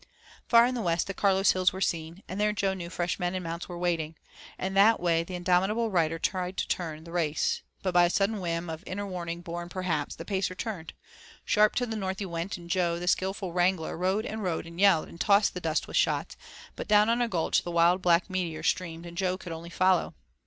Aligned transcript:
Far 0.47 0.65
in 0.65 0.73
the 0.73 0.81
west 0.81 1.05
the 1.05 1.13
Carlos 1.13 1.51
Hills 1.51 1.71
were 1.71 1.79
seen, 1.79 2.23
and 2.27 2.41
there 2.41 2.53
Jo 2.53 2.73
knew 2.73 2.89
fresh 2.89 3.19
men 3.19 3.35
and 3.35 3.43
mounts 3.43 3.69
were 3.69 3.77
waiting, 3.77 4.15
and 4.57 4.75
that 4.75 4.99
way 4.99 5.23
the 5.23 5.35
indomitable 5.35 5.91
rider 5.91 6.17
tried 6.17 6.57
to 6.57 6.67
turn, 6.67 7.03
the 7.03 7.11
race, 7.11 7.61
but 7.83 7.93
by 7.93 8.05
a 8.05 8.09
sudden 8.09 8.41
whim, 8.41 8.67
of 8.67 8.79
the 8.83 8.87
inner 8.89 9.05
warning 9.05 9.41
born 9.41 9.69
perhaps 9.69 10.15
the 10.15 10.25
Pacer 10.25 10.55
turned. 10.55 10.93
Sharp 11.45 11.75
to 11.75 11.85
the 11.85 11.95
north 11.95 12.17
he 12.17 12.25
went, 12.25 12.57
and 12.57 12.67
Jo, 12.67 12.97
the 12.97 13.07
skilful 13.07 13.53
wrangler, 13.53 13.95
rode 13.95 14.25
and 14.25 14.41
rode 14.41 14.65
and 14.65 14.79
yelled 14.79 15.07
and 15.07 15.21
tossed 15.21 15.53
the 15.53 15.61
dust 15.61 15.87
with 15.87 15.97
shots, 15.97 16.35
but 16.75 16.87
down 16.87 17.07
on 17.07 17.21
a 17.21 17.27
gulch 17.27 17.61
the 17.61 17.69
wild 17.69 18.01
black 18.01 18.27
meteor 18.27 18.63
streamed 18.63 19.05
and 19.05 19.15
Jo 19.19 19.37
could 19.37 19.51
only 19.51 19.69
follow. 19.69 20.15